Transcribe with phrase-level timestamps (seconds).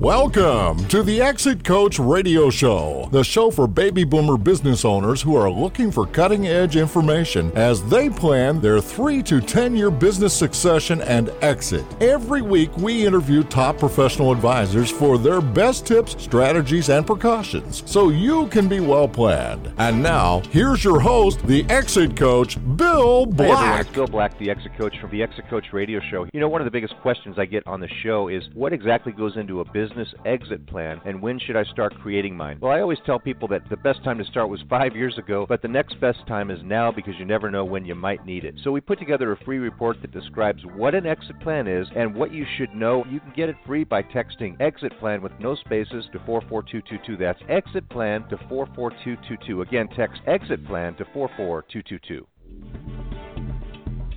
[0.00, 5.34] Welcome to the Exit Coach Radio Show, the show for baby boomer business owners who
[5.36, 10.36] are looking for cutting edge information as they plan their 3 to 10 year business
[10.36, 11.82] succession and exit.
[12.02, 18.10] Every week, we interview top professional advisors for their best tips, strategies, and precautions so
[18.10, 19.72] you can be well planned.
[19.78, 23.48] And now, here's your host, the Exit Coach, Bill Black.
[23.48, 26.28] Hey everyone, it's Bill Black, the Exit Coach from the Exit Coach Radio Show.
[26.34, 29.12] You know, one of the biggest questions I get on the show is what exactly
[29.12, 29.85] goes into a business
[30.24, 32.58] exit plan and when should I start creating mine?
[32.60, 35.46] Well, I always tell people that the best time to start was five years ago,
[35.48, 38.44] but the next best time is now because you never know when you might need
[38.44, 38.54] it.
[38.62, 42.14] So we put together a free report that describes what an exit plan is and
[42.14, 43.04] what you should know.
[43.08, 47.16] You can get it free by texting exit plan with no spaces to 44222.
[47.16, 49.62] That's exit plan to 44222.
[49.62, 52.26] Again, text exit plan to 44222.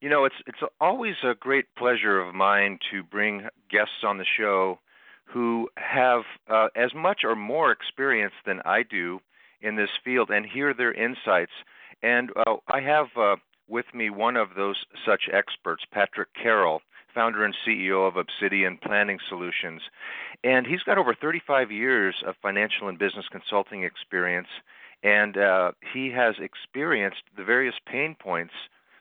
[0.00, 4.24] You know, it's it's always a great pleasure of mine to bring guests on the
[4.24, 4.78] show
[5.24, 9.20] who have uh, as much or more experience than I do
[9.60, 11.52] in this field and hear their insights.
[12.02, 13.36] And uh, I have uh,
[13.68, 16.80] with me one of those such experts, Patrick Carroll,
[17.12, 19.82] founder and CEO of Obsidian Planning Solutions.
[20.44, 24.48] And he's got over 35 years of financial and business consulting experience,
[25.02, 28.54] and uh, he has experienced the various pain points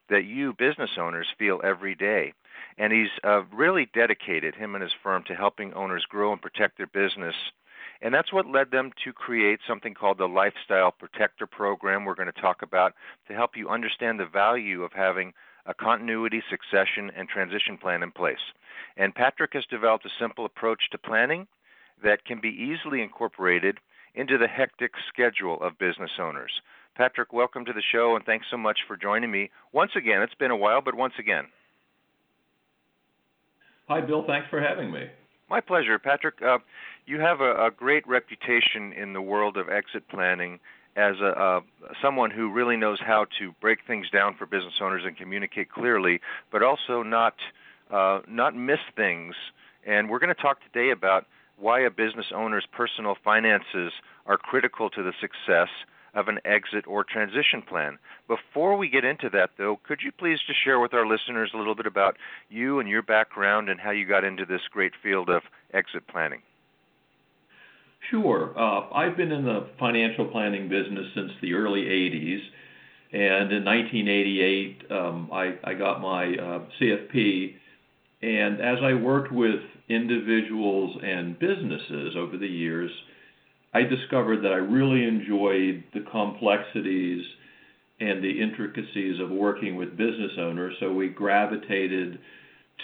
[0.09, 2.33] that you business owners feel every day.
[2.77, 6.77] And he's uh, really dedicated, him and his firm, to helping owners grow and protect
[6.77, 7.35] their business.
[8.01, 12.31] And that's what led them to create something called the Lifestyle Protector Program, we're going
[12.31, 12.93] to talk about
[13.27, 15.33] to help you understand the value of having
[15.65, 18.53] a continuity, succession, and transition plan in place.
[18.95, 21.47] And Patrick has developed a simple approach to planning
[22.03, 23.79] that can be easily incorporated
[24.15, 26.61] into the hectic schedule of business owners.
[26.97, 30.23] Patrick, welcome to the show, and thanks so much for joining me once again.
[30.23, 31.45] It's been a while, but once again.
[33.87, 34.25] Hi, Bill.
[34.25, 35.05] Thanks for having me.
[35.47, 36.41] My pleasure, Patrick.
[36.41, 36.57] Uh,
[37.05, 40.59] you have a, a, great reputation in the world of exit planning
[40.95, 41.59] as a, uh,
[42.01, 46.19] someone who really knows how to break things down for business owners and communicate clearly,
[46.51, 47.35] but also not
[47.91, 49.35] uh, not miss things.
[49.85, 51.27] And we're going to talk today about
[51.59, 53.93] why a business owner's personal finances
[54.25, 55.69] are critical to the success
[56.17, 57.99] of an exit or transition plan.
[58.27, 61.57] Before we get into that, though, could you please just share with our listeners a
[61.57, 62.17] little bit about
[62.49, 66.41] you and your background and how you got into this great field of exit planning?
[68.09, 68.53] Sure.
[68.57, 72.41] Uh, I've been in the financial planning business since the early 80s.
[73.13, 77.53] And in 1988, um, I, I, got my uh, CFP.
[78.21, 82.91] And as I worked with individuals and businesses over the years,
[83.73, 87.23] I discovered that I really enjoyed the complexities
[87.99, 92.19] and the intricacies of working with business owners, so we gravitated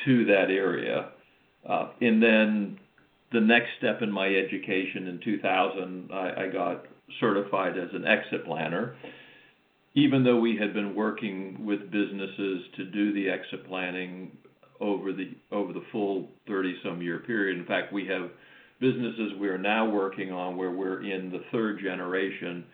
[0.06, 1.10] to that area.
[1.68, 2.80] Uh, and then
[3.32, 6.86] the next step in my education in 2000, I, I got
[7.20, 8.96] certified as an exit planner.
[9.96, 14.32] Even though we had been working with businesses to do the exit planning
[14.80, 18.32] over the over the full 30 some year period, in fact, we have
[18.80, 22.66] businesses we are now working on where we're in the third generation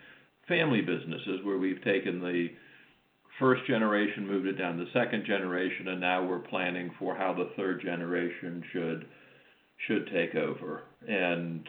[0.50, 2.48] family businesses where we've taken the
[3.38, 7.32] first generation, moved it down to the second generation, and now we're planning for how
[7.32, 9.06] the third generation should
[9.86, 10.82] should take over.
[11.08, 11.66] And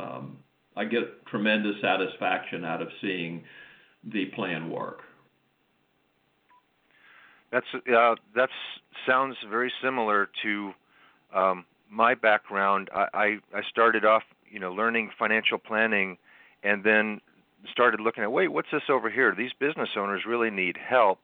[0.00, 0.38] um,
[0.76, 3.44] I get tremendous satisfaction out of seeing
[4.12, 5.02] the plan work.
[7.52, 8.48] That's uh, that
[9.06, 10.72] sounds very similar to
[11.32, 16.18] um, my background, I, I, I started off, you know, learning financial planning,
[16.62, 17.20] and then
[17.70, 19.34] started looking at, wait, what's this over here?
[19.36, 21.20] These business owners really need help,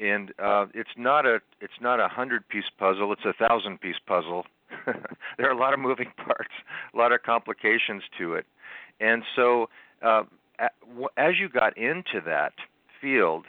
[0.00, 3.12] and uh, it's not a it's not a hundred piece puzzle.
[3.12, 4.46] It's a thousand piece puzzle,
[5.36, 6.52] there are a lot of moving parts,
[6.94, 8.46] a lot of complications to it,
[9.00, 9.68] and so
[10.02, 10.24] uh,
[11.16, 12.52] as you got into that
[13.00, 13.44] field,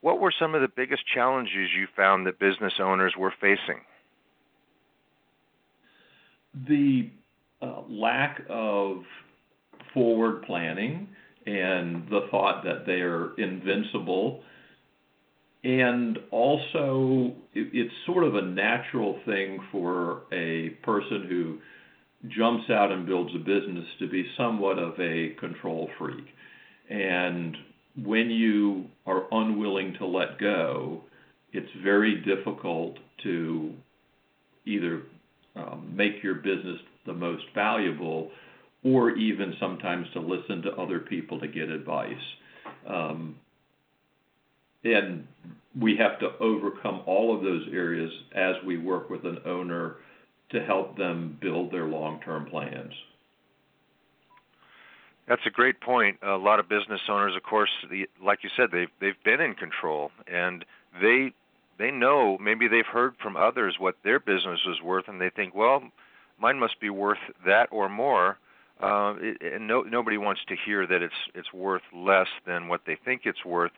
[0.00, 3.80] what were some of the biggest challenges you found that business owners were facing?
[6.68, 7.10] The
[7.62, 8.98] uh, lack of
[9.92, 11.08] forward planning
[11.46, 14.42] and the thought that they're invincible.
[15.62, 21.58] And also, it's sort of a natural thing for a person who
[22.28, 26.24] jumps out and builds a business to be somewhat of a control freak.
[26.90, 27.56] And
[28.02, 31.02] when you are unwilling to let go,
[31.52, 33.72] it's very difficult to
[34.66, 35.02] either
[35.56, 38.30] um, make your business the most valuable
[38.84, 42.12] or even sometimes to listen to other people to get advice.
[42.86, 43.36] Um,
[44.84, 45.26] and
[45.80, 49.96] we have to overcome all of those areas as we work with an owner
[50.50, 52.92] to help them build their long term plans.
[55.26, 56.18] That's a great point.
[56.22, 59.54] A lot of business owners, of course, the, like you said, they've they've been in
[59.54, 60.64] control and
[61.00, 61.32] they
[61.78, 65.54] they know maybe they've heard from others what their business is worth, and they think,
[65.54, 65.82] well,
[66.38, 68.38] mine must be worth that or more.
[68.80, 72.82] Uh, it, and no, nobody wants to hear that it's it's worth less than what
[72.86, 73.72] they think it's worth.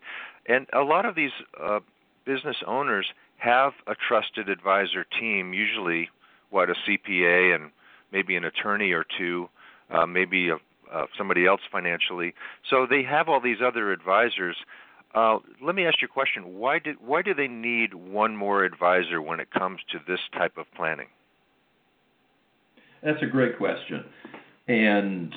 [0.46, 1.32] And a lot of these
[1.62, 1.80] uh,
[2.24, 3.06] business owners
[3.38, 6.08] have a trusted advisor team, usually
[6.50, 7.70] what a CPA and
[8.12, 9.48] maybe an attorney or two,
[9.90, 10.56] uh, maybe a,
[10.92, 12.34] uh, somebody else financially.
[12.70, 14.56] So they have all these other advisors.
[15.16, 16.58] Uh, let me ask you a question.
[16.58, 20.58] Why did why do they need one more advisor when it comes to this type
[20.58, 21.06] of planning?
[23.02, 24.04] That's a great question,
[24.68, 25.34] and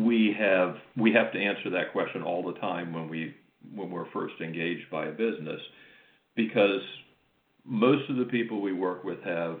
[0.00, 3.34] we have we have to answer that question all the time when we
[3.74, 5.60] when we're first engaged by a business,
[6.36, 6.80] because
[7.64, 9.58] most of the people we work with have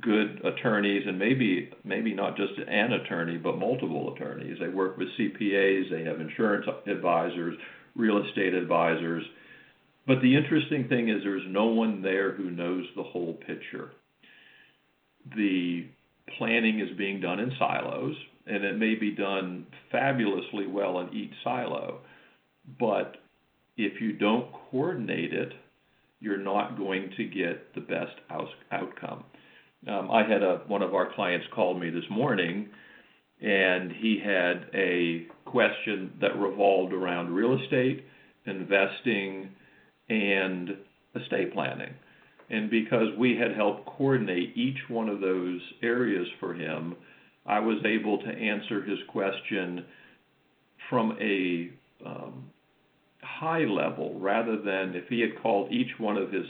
[0.00, 5.06] good attorneys and maybe maybe not just an attorney but multiple attorneys they work with
[5.18, 7.56] CPAs they have insurance advisors
[7.96, 9.24] real estate advisors.
[10.06, 13.92] But the interesting thing is there's no one there who knows the whole picture.
[15.36, 15.86] The
[16.38, 21.32] planning is being done in silos and it may be done fabulously well in each
[21.42, 22.00] silo.
[22.78, 23.16] But
[23.76, 25.52] if you don't coordinate it
[26.24, 29.24] you're not going to get the best out- outcome.
[29.86, 32.70] Um, I had a one of our clients called me this morning,
[33.40, 38.04] and he had a question that revolved around real estate,
[38.46, 39.50] investing,
[40.08, 40.70] and
[41.14, 41.92] estate planning.
[42.50, 46.94] And because we had helped coordinate each one of those areas for him,
[47.46, 49.84] I was able to answer his question
[50.88, 51.70] from a
[52.06, 52.50] um,
[53.22, 56.46] high level rather than if he had called each one of his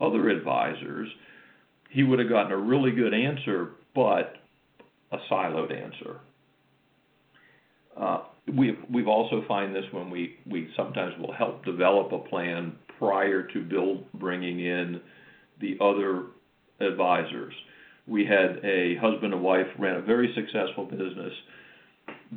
[0.00, 1.08] other advisors
[1.92, 4.36] he would have gotten a really good answer, but
[5.12, 6.20] a siloed answer.
[7.96, 8.20] Uh,
[8.56, 13.42] we've we've also find this when we we sometimes will help develop a plan prior
[13.42, 15.00] to build bringing in
[15.60, 16.24] the other
[16.80, 17.54] advisors.
[18.06, 21.32] We had a husband and wife ran a very successful business.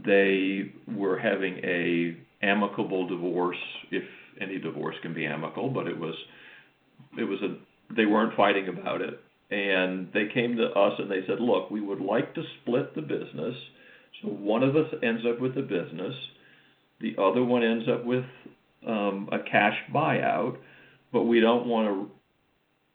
[0.06, 3.58] They were having a amicable divorce,
[3.92, 4.04] if
[4.40, 6.16] any divorce can be amicable, but it was
[7.18, 7.58] it was a
[7.96, 11.82] they weren't fighting about it and they came to us and they said, "Look, we
[11.82, 13.56] would like to split the business.
[14.22, 16.16] So one of us ends up with the business,
[17.00, 18.26] the other one ends up with
[18.88, 20.58] um, a cash buyout,
[21.12, 22.12] but we don't want to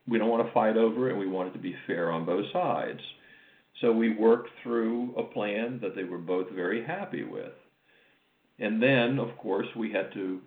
[0.09, 2.25] we don't want to fight over it, and we want it to be fair on
[2.25, 3.01] both sides."
[3.81, 7.53] So we worked through a plan that they were both very happy with.
[8.59, 10.41] And then, of course, we had to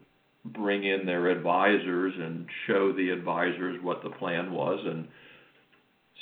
[0.46, 5.08] bring in their advisors and show the advisors what the plan was and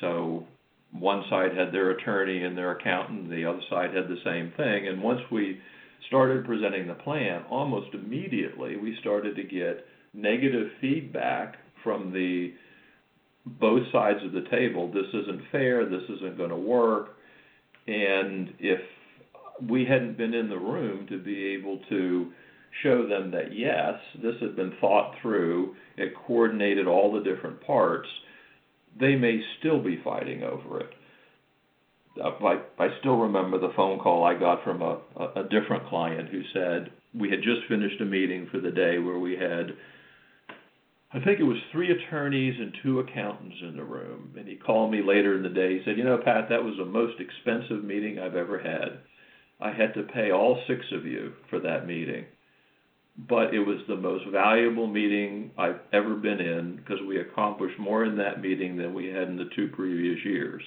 [0.02, 0.46] so
[0.92, 4.88] one side had their attorney and their accountant, the other side had the same thing.
[4.88, 5.60] And once we
[6.08, 12.54] started presenting the plan, almost immediately we started to get negative feedback from the
[13.46, 14.92] both sides of the table.
[14.92, 15.86] This isn't fair.
[15.86, 17.16] This isn't going to work.
[17.88, 18.82] And if
[19.70, 22.32] we hadn't been in the room to be able to
[22.84, 28.08] show them that yes, this had been thought through, it coordinated all the different parts
[29.00, 30.90] they may still be fighting over it.
[32.22, 35.88] Uh, I, I still remember the phone call I got from a, a, a different
[35.88, 39.72] client who said we had just finished a meeting for the day where we had,
[41.14, 44.34] I think it was three attorneys and two accountants in the room.
[44.38, 45.78] And he called me later in the day.
[45.78, 49.00] He said, You know, Pat, that was the most expensive meeting I've ever had.
[49.62, 52.26] I had to pay all six of you for that meeting
[53.28, 58.06] but it was the most valuable meeting I've ever been in because we accomplished more
[58.06, 60.64] in that meeting than we had in the two previous years.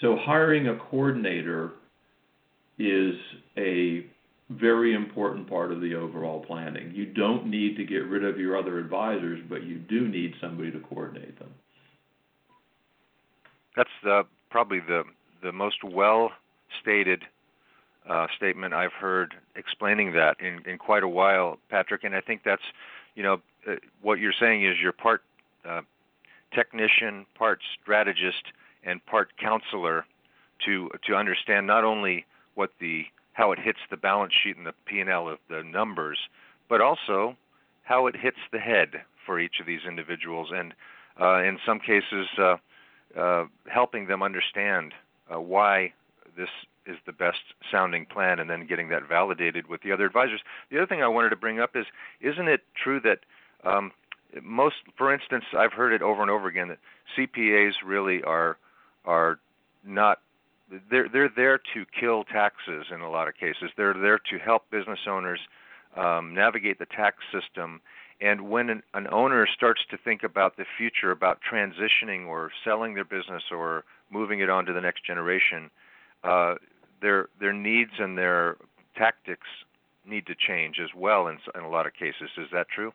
[0.00, 1.72] So hiring a coordinator
[2.78, 3.14] is
[3.56, 4.06] a
[4.50, 6.92] very important part of the overall planning.
[6.94, 10.70] You don't need to get rid of your other advisors, but you do need somebody
[10.70, 11.50] to coordinate them.
[13.76, 15.04] That's the, probably the
[15.42, 16.30] the most well
[16.80, 17.22] stated
[18.08, 22.04] uh, statement I've heard explaining that in, in quite a while, Patrick.
[22.04, 22.62] And I think that's,
[23.14, 25.22] you know, uh, what you're saying is you're part
[25.64, 25.82] uh,
[26.52, 28.44] technician, part strategist,
[28.84, 30.04] and part counselor
[30.66, 34.74] to to understand not only what the how it hits the balance sheet and the
[34.84, 36.18] P&L of the numbers,
[36.68, 37.36] but also
[37.84, 38.88] how it hits the head
[39.24, 40.74] for each of these individuals, and
[41.20, 42.56] uh, in some cases, uh,
[43.18, 44.92] uh, helping them understand
[45.32, 45.92] uh, why
[46.36, 46.48] this
[46.86, 50.40] is the best sounding plan, and then getting that validated with the other advisors.
[50.70, 51.86] The other thing I wanted to bring up is,
[52.20, 53.20] isn't it true that
[53.64, 53.92] um,
[54.42, 56.78] most, for instance, I've heard it over and over again that
[57.16, 58.56] CPAs really are
[59.04, 59.38] are
[59.84, 60.20] not
[60.90, 63.70] they're they're there to kill taxes in a lot of cases.
[63.76, 65.40] They're there to help business owners
[65.96, 67.80] um, navigate the tax system.
[68.20, 72.94] And when an, an owner starts to think about the future, about transitioning or selling
[72.94, 75.70] their business or moving it on to the next generation,
[76.22, 76.54] uh,
[77.02, 78.56] their their needs and their
[78.96, 79.46] tactics
[80.06, 82.30] need to change as well in, in a lot of cases.
[82.38, 82.92] Is that true?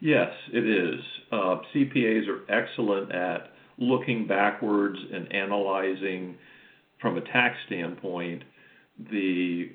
[0.00, 1.00] Yes, it is.
[1.32, 6.36] Uh, CPAs are excellent at looking backwards and analyzing
[7.00, 8.44] from a tax standpoint
[9.10, 9.70] the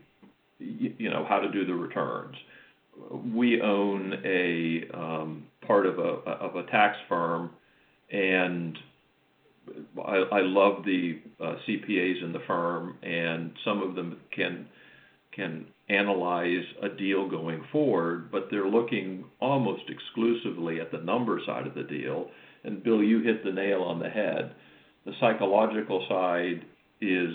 [0.59, 2.35] you know how to do the returns.
[3.33, 7.51] We own a um, part of a of a tax firm,
[8.11, 8.77] and
[10.05, 14.67] I, I love the uh, CPAs in the firm, and some of them can
[15.35, 21.67] can analyze a deal going forward, but they're looking almost exclusively at the number side
[21.67, 22.29] of the deal
[22.63, 24.53] and Bill, you hit the nail on the head.
[25.05, 26.65] The psychological side
[27.01, 27.29] is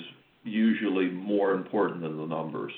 [0.44, 2.72] usually more important than the numbers.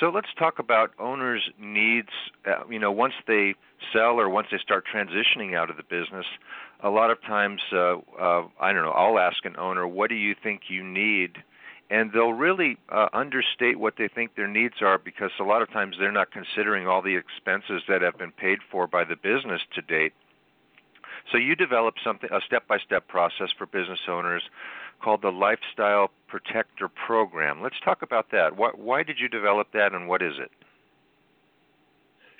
[0.00, 2.08] So let's talk about owners' needs.
[2.46, 3.54] Uh, you know, once they
[3.92, 6.26] sell or once they start transitioning out of the business,
[6.80, 10.16] a lot of times, uh, uh, I don't know, I'll ask an owner, what do
[10.16, 11.38] you think you need?
[11.90, 15.70] and they'll really uh, understate what they think their needs are because a lot of
[15.70, 19.60] times they're not considering all the expenses that have been paid for by the business
[19.74, 20.12] to date.
[21.30, 24.42] So you develop something a step-by-step process for business owners
[25.04, 27.62] called the Lifestyle Protector Program.
[27.62, 28.56] Let's talk about that.
[28.56, 30.50] Why, why did you develop that, and what is it?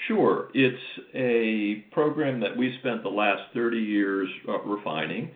[0.09, 0.83] Sure, it's
[1.14, 5.30] a program that we spent the last 30 years uh, refining.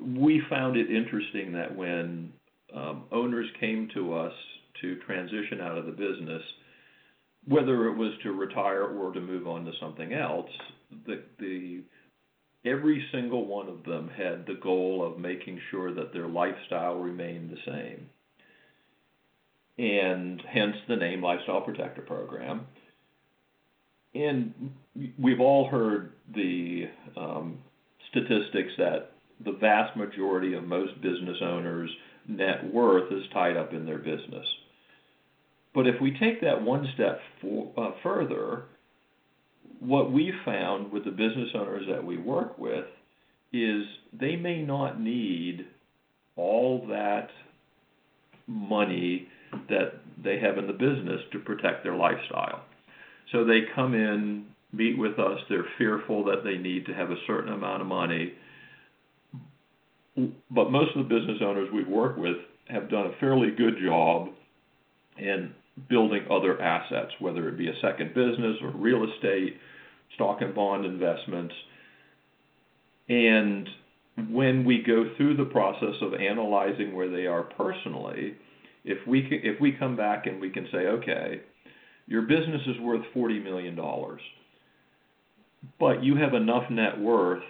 [0.00, 2.32] We found it interesting that when
[2.74, 4.32] um, owners came to us
[4.80, 6.42] to transition out of the business,
[7.46, 10.50] whether it was to retire or to move on to something else,
[11.06, 11.82] the, the
[12.64, 17.50] every single one of them had the goal of making sure that their lifestyle remained
[17.50, 18.08] the same.
[19.76, 22.66] And hence the name Lifestyle Protector Program.
[24.14, 24.72] And
[25.18, 26.84] we've all heard the
[27.16, 27.58] um,
[28.10, 29.10] statistics that
[29.44, 31.90] the vast majority of most business owners
[32.28, 34.46] net worth is tied up in their business.
[35.74, 38.64] But if we take that one step for, uh, further,
[39.80, 42.86] what we found with the business owners that we work with
[43.52, 43.84] is
[44.18, 45.66] they may not need
[46.36, 47.28] all that
[48.46, 49.28] money
[49.68, 52.62] that they have in the business to protect their lifestyle.
[53.32, 57.16] So they come in, meet with us, they're fearful that they need to have a
[57.26, 58.34] certain amount of money
[60.50, 62.36] but most of the business owners we work with
[62.68, 64.28] have done a fairly good job
[65.18, 65.52] in
[65.88, 69.56] building other assets, whether it be a second business or real estate,
[70.14, 71.54] stock and bond investments.
[73.08, 73.68] And
[74.30, 78.34] when we go through the process of analyzing where they are personally,
[78.84, 81.40] if we if we come back and we can say, okay,
[82.06, 84.20] your business is worth forty million dollars,
[85.80, 87.42] but you have enough net worth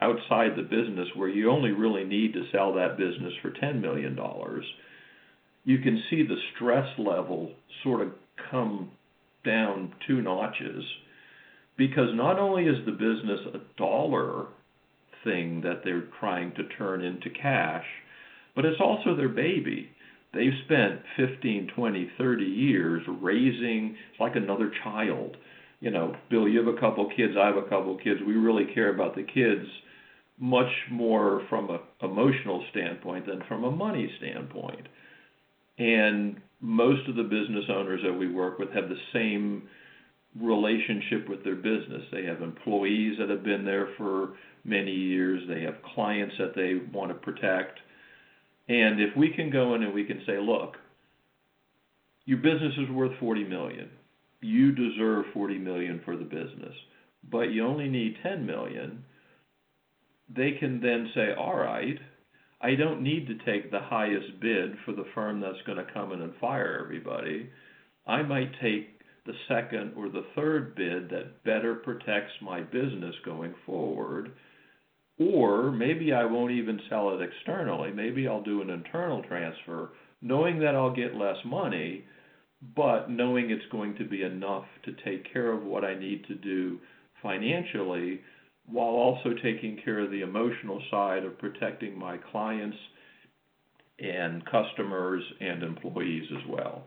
[0.00, 4.16] outside the business where you only really need to sell that business for $10 million,
[5.68, 7.52] you can see the stress level
[7.84, 8.08] sort of
[8.50, 8.90] come
[9.44, 10.82] down two notches
[11.76, 14.46] because not only is the business a dollar
[15.24, 17.84] thing that they're trying to turn into cash,
[18.56, 19.90] but it's also their baby.
[20.32, 25.36] They've spent 15, 20, 30 years raising, it's like another child.
[25.80, 28.20] You know, Bill, you have a couple kids, I have a couple kids.
[28.26, 29.68] We really care about the kids
[30.40, 34.88] much more from a emotional standpoint than from a money standpoint.
[35.78, 39.68] And most of the business owners that we work with have the same
[40.40, 42.02] relationship with their business.
[42.12, 45.42] They have employees that have been there for many years.
[45.48, 47.78] They have clients that they want to protect.
[48.68, 50.76] And if we can go in and we can say, look,
[52.26, 53.88] your business is worth 40 million.
[54.40, 56.74] You deserve 40 million for the business,
[57.30, 59.04] but you only need 10 million.
[60.28, 61.98] They can then say, all right,
[62.60, 66.12] I don't need to take the highest bid for the firm that's going to come
[66.12, 67.48] in and fire everybody.
[68.06, 73.54] I might take the second or the third bid that better protects my business going
[73.64, 74.32] forward.
[75.20, 77.92] Or maybe I won't even sell it externally.
[77.92, 79.90] Maybe I'll do an internal transfer,
[80.22, 82.04] knowing that I'll get less money,
[82.74, 86.34] but knowing it's going to be enough to take care of what I need to
[86.34, 86.78] do
[87.22, 88.20] financially
[88.70, 92.76] while also taking care of the emotional side of protecting my clients
[93.98, 96.84] and customers and employees as well.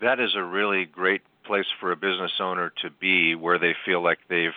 [0.00, 4.02] That is a really great place for a business owner to be where they feel
[4.02, 4.50] like they've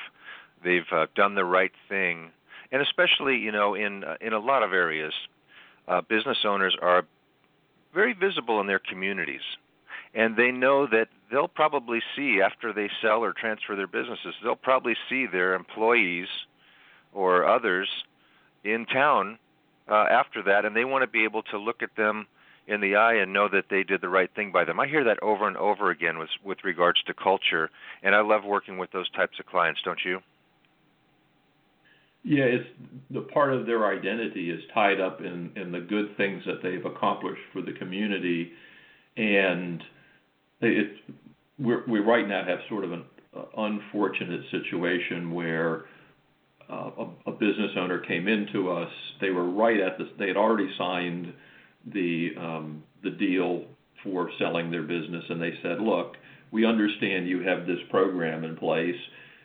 [0.64, 2.32] they've uh, done the right thing
[2.72, 5.14] and especially you know in uh, in a lot of areas
[5.88, 7.06] uh, business owners are
[7.94, 9.42] very visible in their communities
[10.14, 14.56] and they know that they'll probably see after they sell or transfer their businesses, they'll
[14.56, 16.28] probably see their employees
[17.14, 17.88] or others
[18.64, 19.38] in town
[19.90, 22.28] uh, after that, and they want to be able to look at them
[22.68, 24.80] in the eye and know that they did the right thing by them.
[24.80, 27.70] I hear that over and over again with with regards to culture,
[28.04, 29.82] and I love working with those types of clients.
[29.84, 30.20] Don't you?
[32.24, 32.68] Yeah, it's
[33.10, 36.86] the part of their identity is tied up in in the good things that they've
[36.86, 38.52] accomplished for the community,
[39.18, 39.84] and
[40.62, 43.04] we right now have sort of an
[43.36, 45.86] uh, unfortunate situation where
[46.70, 46.92] uh,
[47.26, 48.92] a, business owner came into us.
[49.22, 50.08] They were right at this.
[50.18, 51.34] They had already signed
[51.94, 53.66] the um, the deal
[54.04, 56.16] for selling their business, and they said, "Look,
[56.52, 58.96] we understand you have this program in place,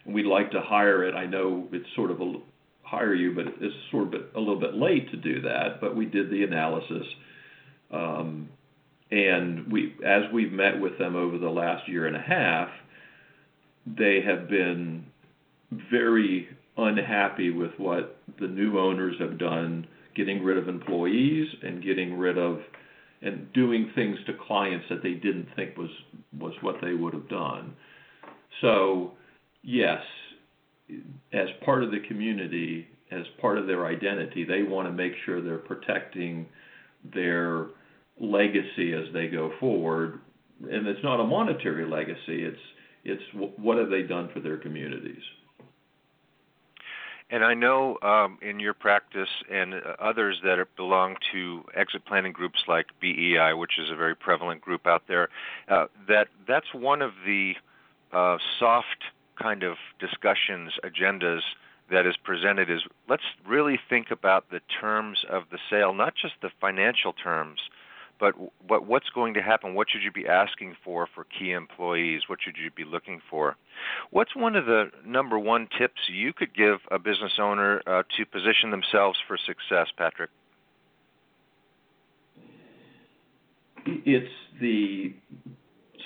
[0.04, 1.14] and we'd like to hire it.
[1.14, 2.35] I know it's sort of a
[2.83, 5.80] hire you, but it's sort of a little bit late to do that.
[5.80, 7.06] But we did the analysis."
[9.14, 12.68] And we, as we've met with them over the last year and a half,
[13.87, 15.05] they have been
[15.88, 22.18] very unhappy with what the new owners have done, getting rid of employees and getting
[22.18, 22.59] rid of
[23.22, 25.90] and doing things to clients that they didn't think was
[26.40, 27.72] was what they would have done.
[28.62, 29.12] So,
[29.62, 30.03] yes,
[31.33, 35.40] as part of the community, as part of their identity, they want to make sure
[35.40, 36.46] they're protecting
[37.14, 37.68] their
[38.20, 40.20] legacy as they go forward.
[40.61, 42.44] And it's not a monetary legacy.
[42.44, 42.61] It's
[43.05, 43.22] it's
[43.59, 45.22] what have they done for their communities.
[47.31, 52.33] And I know um, in your practice and others that are, belong to exit planning
[52.33, 55.29] groups like BEI, which is a very prevalent group out there,
[55.68, 57.55] uh, that that's one of the
[58.12, 59.05] uh, soft
[59.40, 61.40] kind of discussions agendas
[61.90, 66.35] that is presented is let's really think about the terms of the sale, not just
[66.40, 67.59] the financial terms,
[68.18, 68.35] but
[68.68, 69.74] but what's going to happen?
[69.74, 72.22] What should you be asking for for key employees?
[72.27, 73.57] What should you be looking for?
[74.11, 78.27] What's one of the number one tips you could give a business owner uh, to
[78.27, 80.31] position themselves for success, Patrick?
[83.87, 85.14] It's the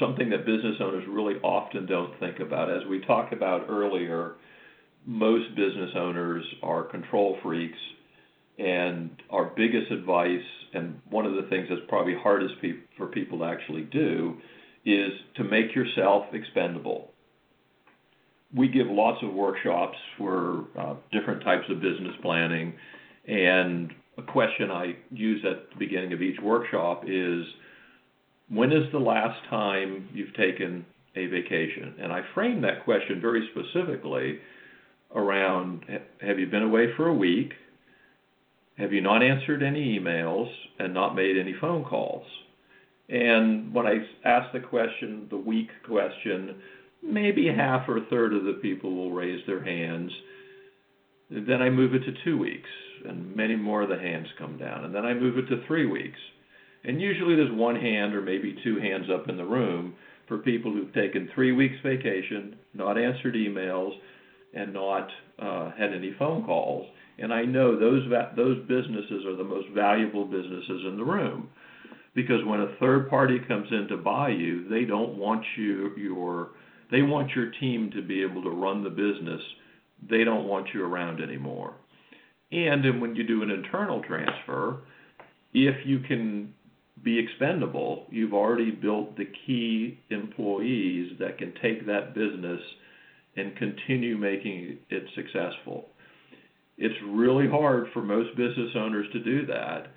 [0.01, 2.71] something that business owners really often don't think about.
[2.71, 4.35] As we talked about earlier,
[5.07, 7.79] most business owners are control freaks
[8.59, 10.45] and our biggest advice,
[10.75, 14.37] and one of the things that's probably hardest pe- for people to actually do,
[14.85, 17.11] is to make yourself expendable.
[18.55, 22.75] We give lots of workshops for uh, different types of business planning,
[23.27, 27.45] and a question I use at the beginning of each workshop is
[28.49, 31.95] when is the last time you've taken a vacation?
[32.01, 34.39] And I frame that question very specifically
[35.15, 35.85] around
[36.21, 37.53] have you been away for a week?
[38.79, 42.25] Have you not answered any emails and not made any phone calls?
[43.09, 46.57] And when I ask the question, the week question,
[47.03, 50.13] maybe half or a third of the people will raise their hands.
[51.31, 52.69] Then I move it to two weeks,
[53.05, 54.85] and many more of the hands come down.
[54.85, 56.19] And then I move it to three weeks.
[56.85, 59.95] And usually there's one hand or maybe two hands up in the room
[60.29, 63.93] for people who've taken three weeks vacation, not answered emails,
[64.55, 65.09] and not
[65.41, 66.87] uh, had any phone calls.
[67.19, 68.05] And I know those
[68.37, 71.49] those businesses are the most valuable businesses in the room
[72.15, 76.51] because when a third party comes in to buy you, they don't want you your
[76.91, 79.43] they want your team to be able to run the business.
[80.09, 81.75] They don't want you around anymore.
[82.51, 84.79] And then when you do an internal transfer,
[85.53, 86.55] if you can
[87.03, 88.07] be expendable.
[88.11, 92.61] You've already built the key employees that can take that business
[93.37, 95.89] and continue making it successful.
[96.79, 99.89] It's really hard for most business owners to do that,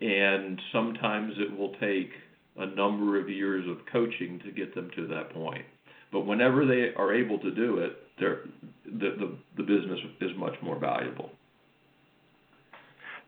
[0.00, 2.10] and sometimes it will take
[2.56, 5.64] a number of years of coaching to get them to that point.
[6.10, 8.40] But whenever they are able to do it, the,
[8.84, 11.30] the, the business is much more valuable.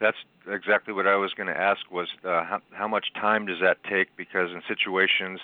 [0.01, 0.17] That's
[0.51, 3.79] exactly what I was going to ask was uh, how, how much time does that
[3.85, 4.15] take?
[4.17, 5.41] Because in situations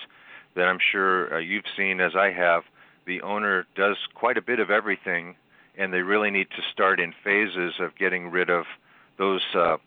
[0.55, 2.63] that I'm sure uh, you've seen as I have,
[3.07, 5.35] the owner does quite a bit of everything,
[5.81, 8.65] and they really need to start in phases of getting rid of
[9.17, 9.77] those uh,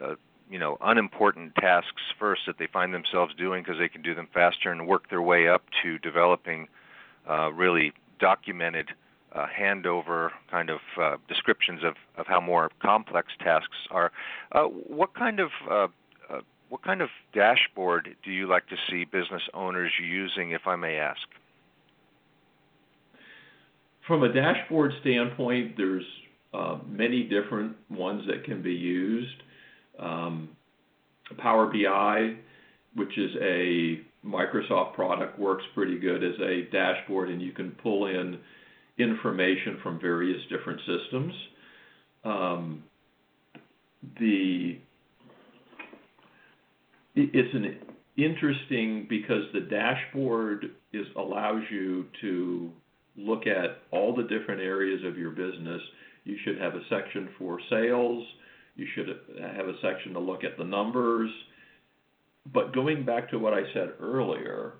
[0.00, 0.16] uh,
[0.50, 4.26] you know unimportant tasks first that they find themselves doing because they can do them
[4.34, 6.66] faster and work their way up to developing
[7.30, 8.88] uh, really documented
[9.32, 14.10] uh, handover kind of uh, descriptions of, of how more complex tasks are.
[14.50, 15.86] Uh, what kind of uh,
[16.28, 20.74] uh, what kind of dashboard do you like to see business owners using, if I
[20.74, 21.28] may ask?
[24.06, 26.04] From a dashboard standpoint, there's
[26.54, 29.42] uh, many different ones that can be used.
[29.98, 30.50] Um,
[31.38, 32.36] Power BI,
[32.94, 38.06] which is a Microsoft product, works pretty good as a dashboard, and you can pull
[38.06, 38.38] in
[38.98, 41.34] information from various different systems.
[42.24, 42.84] Um,
[44.20, 44.78] the
[47.16, 47.78] it's an
[48.16, 52.70] interesting because the dashboard is allows you to
[53.16, 55.80] look at all the different areas of your business.
[56.24, 58.24] You should have a section for sales.
[58.76, 59.08] You should
[59.40, 61.30] have a section to look at the numbers.
[62.52, 64.74] But going back to what I said earlier,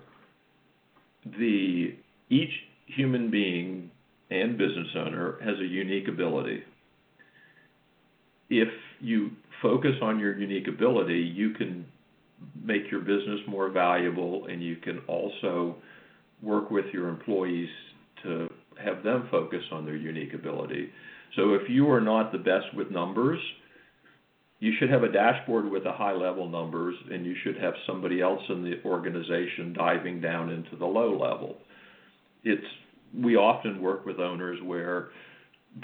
[1.25, 1.95] the
[2.29, 2.51] each
[2.85, 3.91] human being
[4.29, 6.63] and business owner has a unique ability.
[8.49, 8.69] If
[8.99, 11.85] you focus on your unique ability, you can
[12.61, 15.75] make your business more valuable and you can also
[16.41, 17.69] work with your employees
[18.23, 18.49] to
[18.83, 20.89] have them focus on their unique ability.
[21.35, 23.39] So if you are not the best with numbers,
[24.59, 28.21] you should have a dashboard with the high level numbers and you should have somebody
[28.21, 31.57] else in the organization diving down into the low level.
[32.43, 32.65] It's
[33.15, 35.09] we often work with owners where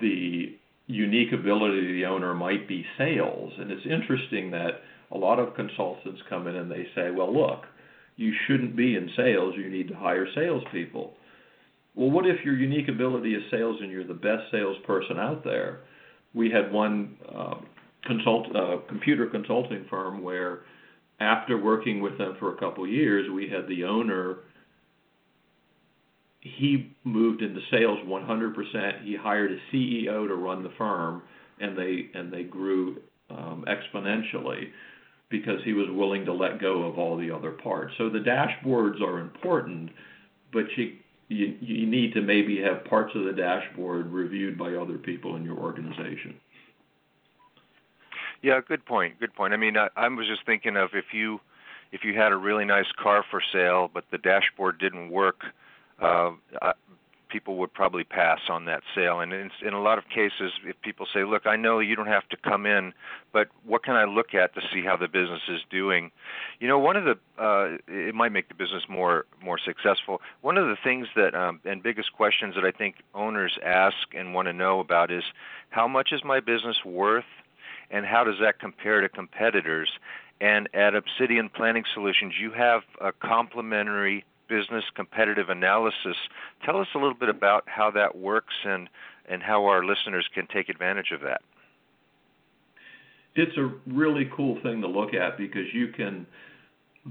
[0.01, 5.39] the unique ability of the owner might be sales and it's interesting that a lot
[5.39, 7.65] of consultants come in and they say, "Well, look,
[8.15, 9.55] you shouldn't be in sales.
[9.55, 11.15] You need to hire salespeople."
[11.95, 15.81] Well, what if your unique ability is sales and you're the best salesperson out there?
[16.33, 17.65] We had one um,
[18.05, 20.61] consult uh, computer consulting firm where,
[21.19, 24.37] after working with them for a couple years, we had the owner.
[26.41, 29.03] He moved into sales 100%.
[29.05, 31.21] He hired a CEO to run the firm,
[31.59, 32.97] and they and they grew
[33.29, 34.69] um, exponentially
[35.29, 37.93] because he was willing to let go of all the other parts.
[37.97, 39.91] So the dashboards are important,
[40.51, 40.93] but you
[41.27, 45.43] you, you need to maybe have parts of the dashboard reviewed by other people in
[45.43, 46.35] your organization.
[48.41, 49.19] Yeah, good point.
[49.19, 49.53] Good point.
[49.53, 51.39] I mean, I, I was just thinking of if you
[51.93, 55.41] if you had a really nice car for sale, but the dashboard didn't work,
[56.01, 56.31] uh,
[57.33, 59.19] people would probably pass on that sale.
[59.19, 62.07] And in, in a lot of cases, if people say, "Look, I know you don't
[62.07, 62.93] have to come in,
[63.31, 66.11] but what can I look at to see how the business is doing?"
[66.59, 70.21] You know, one of the uh, it might make the business more more successful.
[70.41, 74.35] One of the things that um, and biggest questions that I think owners ask and
[74.35, 75.23] want to know about is
[75.71, 77.31] how much is my business worth,
[77.89, 79.89] and how does that compare to competitors?
[80.39, 86.15] And at Obsidian Planning Solutions, you have a complimentary business competitive analysis.
[86.65, 88.89] Tell us a little bit about how that works and,
[89.29, 91.41] and how our listeners can take advantage of that.
[93.35, 96.27] It's a really cool thing to look at because you can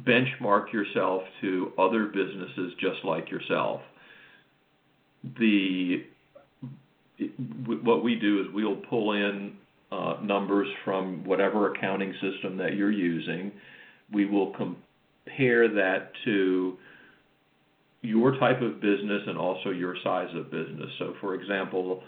[0.07, 3.81] benchmark yourself to other businesses just like yourself.
[5.38, 6.05] The
[7.85, 9.53] what we do is we'll pull in
[9.92, 13.53] uh, numbers from whatever accounting system that you're using.
[14.12, 16.79] We will compare that to
[18.03, 20.91] your type of business and also your size of business.
[20.99, 22.03] So, for example,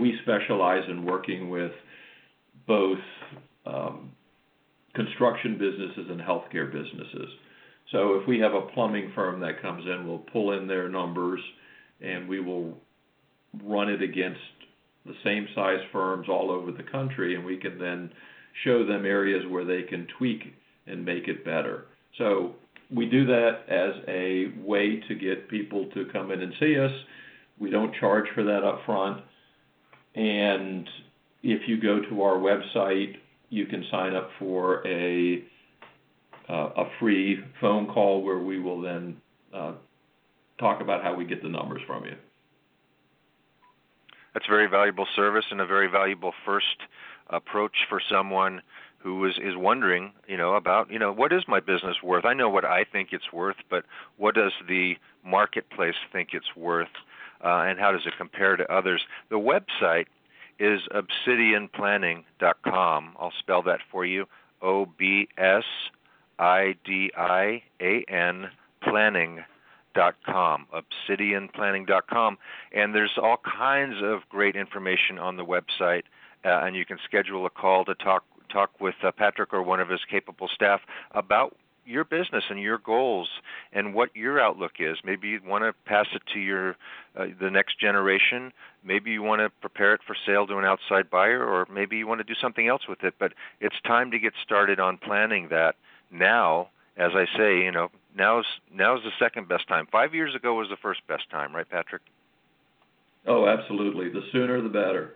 [0.00, 1.72] we specialize in working with
[2.66, 2.98] both
[3.66, 4.12] um,
[4.94, 7.30] construction businesses and healthcare businesses.
[7.90, 11.40] So, if we have a plumbing firm that comes in, we'll pull in their numbers
[12.00, 12.76] and we will
[13.64, 14.40] run it against
[15.06, 18.10] the same size firms all over the country, and we can then
[18.64, 20.54] show them areas where they can tweak
[20.86, 21.86] and make it better.
[22.18, 22.54] So
[22.94, 26.92] we do that as a way to get people to come in and see us.
[27.58, 29.22] We don't charge for that up front.
[30.14, 30.88] And
[31.42, 33.16] if you go to our website,
[33.48, 35.44] you can sign up for a
[36.48, 39.16] uh, a free phone call where we will then
[39.54, 39.72] uh,
[40.58, 42.16] talk about how we get the numbers from you.
[44.34, 46.66] That's a very valuable service and a very valuable first
[47.28, 48.62] approach for someone
[49.02, 52.26] who is is wondering, you know, about, you know, what is my business worth?
[52.26, 53.84] I know what I think it's worth, but
[54.16, 56.88] what does the marketplace think it's worth,
[57.44, 59.02] uh, and how does it compare to others?
[59.30, 60.06] The website
[60.58, 63.16] is obsidianplanning.com.
[63.18, 64.26] I'll spell that for you:
[64.60, 65.64] O B S
[66.38, 68.50] I D I A N
[68.82, 69.44] planning
[69.94, 72.38] dot com obsidianplanning.com
[72.72, 76.04] and there's all kinds of great information on the website
[76.44, 79.80] uh, and you can schedule a call to talk talk with uh, Patrick or one
[79.80, 80.80] of his capable staff
[81.12, 83.28] about your business and your goals
[83.72, 84.98] and what your outlook is.
[85.04, 86.76] Maybe you want to pass it to your
[87.16, 88.52] uh, the next generation.
[88.84, 92.06] Maybe you want to prepare it for sale to an outside buyer, or maybe you
[92.06, 93.14] want to do something else with it.
[93.18, 95.74] But it's time to get started on planning that
[96.10, 96.68] now.
[96.96, 99.86] As I say, you know, now's now's the second best time.
[99.90, 102.02] Five years ago was the first best time, right, Patrick?
[103.26, 104.10] Oh, absolutely.
[104.10, 105.14] The sooner the better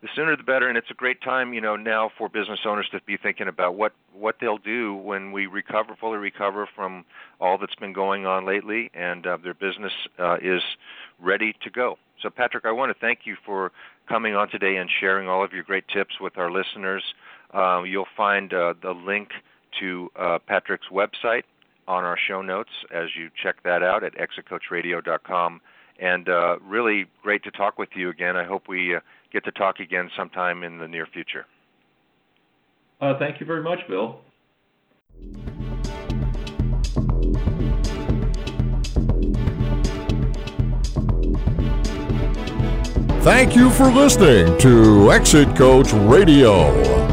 [0.00, 2.88] the sooner the better and it's a great time you know now for business owners
[2.90, 7.04] to be thinking about what what they'll do when we recover fully recover from
[7.40, 10.62] all that's been going on lately and uh, their business uh, is
[11.20, 11.98] ready to go.
[12.22, 13.72] So patrick i want to thank you for
[14.08, 17.02] coming on today and sharing all of your great tips with our listeners.
[17.52, 19.30] Uh, you'll find uh, the link
[19.80, 21.42] to uh, patrick's website
[21.86, 25.60] on our show notes as you check that out at exitcoachradio.com
[25.98, 28.36] and uh, really great to talk with you again.
[28.36, 28.96] I hope we
[29.32, 31.46] get to talk again sometime in the near future.
[33.00, 34.20] Uh, thank you very much, Bill.
[43.22, 47.07] Thank you for listening to Exit Coach Radio.